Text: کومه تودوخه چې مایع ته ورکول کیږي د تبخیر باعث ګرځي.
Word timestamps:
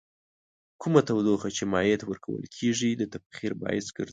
کومه 0.81 1.01
تودوخه 1.07 1.49
چې 1.57 1.63
مایع 1.73 1.95
ته 1.99 2.05
ورکول 2.07 2.43
کیږي 2.55 2.91
د 2.95 3.03
تبخیر 3.13 3.51
باعث 3.61 3.85
ګرځي. 3.97 4.09